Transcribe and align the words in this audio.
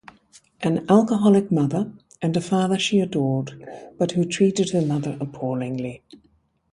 An 0.61 0.83
alcoholic 0.89 1.51
mother 1.51 1.93
and 2.23 2.35
a 2.35 2.41
father 2.41 2.79
she 2.79 2.99
adored 3.01 3.63
but 3.99 4.13
who 4.13 4.25
treated 4.25 4.71
her 4.71 4.81
mother 4.81 5.15
appallingly. 5.21 6.01